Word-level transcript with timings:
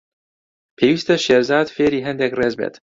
پێویستە 0.77 1.15
شێرزاد 1.25 1.67
فێری 1.75 2.05
هەندێک 2.07 2.31
ڕێز 2.39 2.53
بێت. 2.59 2.75